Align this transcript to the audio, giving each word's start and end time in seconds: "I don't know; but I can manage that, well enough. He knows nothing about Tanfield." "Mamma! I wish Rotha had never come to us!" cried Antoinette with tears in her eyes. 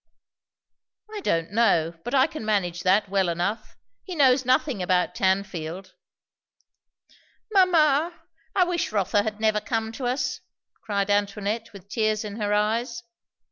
"I 1.13 1.19
don't 1.21 1.51
know; 1.51 1.93
but 2.03 2.15
I 2.15 2.25
can 2.25 2.43
manage 2.43 2.81
that, 2.81 3.07
well 3.07 3.29
enough. 3.29 3.77
He 4.03 4.15
knows 4.15 4.45
nothing 4.45 4.81
about 4.81 5.13
Tanfield." 5.13 5.93
"Mamma! 7.51 8.11
I 8.55 8.63
wish 8.63 8.91
Rotha 8.91 9.21
had 9.21 9.39
never 9.39 9.61
come 9.61 9.91
to 9.91 10.07
us!" 10.07 10.39
cried 10.83 11.11
Antoinette 11.11 11.71
with 11.71 11.87
tears 11.87 12.25
in 12.25 12.37
her 12.37 12.51
eyes. 12.51 13.03